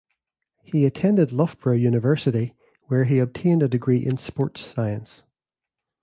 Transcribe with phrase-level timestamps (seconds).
[0.63, 2.55] He attended Loughborough University,
[2.87, 5.21] where he obtained a degree in Sports Science.